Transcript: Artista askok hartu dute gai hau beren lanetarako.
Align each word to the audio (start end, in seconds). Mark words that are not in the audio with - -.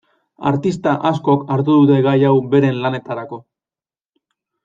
Artista 0.51 0.93
askok 1.09 1.43
hartu 1.55 1.75
dute 1.81 1.99
gai 2.09 2.15
hau 2.29 2.33
beren 2.55 2.81
lanetarako. 2.87 3.41